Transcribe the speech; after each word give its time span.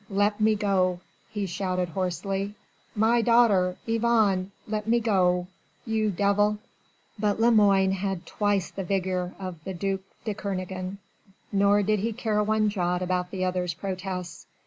Let 0.09 0.41
me 0.41 0.55
go!" 0.55 0.99
he 1.29 1.45
shouted 1.45 1.89
hoarsely. 1.89 2.55
"My 2.95 3.21
daughter! 3.21 3.77
Yvonne! 3.85 4.49
Let 4.67 4.87
me 4.87 4.99
go! 4.99 5.45
You 5.85 6.09
devil!" 6.09 6.57
But 7.19 7.39
Lemoine 7.39 7.91
had 7.91 8.25
twice 8.25 8.71
the 8.71 8.83
vigour 8.83 9.33
of 9.37 9.63
the 9.63 9.75
duc 9.75 9.99
de 10.25 10.33
Kernogan, 10.33 10.97
nor 11.51 11.83
did 11.83 11.99
he 11.99 12.13
care 12.13 12.41
one 12.41 12.67
jot 12.67 13.03
about 13.03 13.29
the 13.29 13.45
other's 13.45 13.75
protests. 13.75 14.47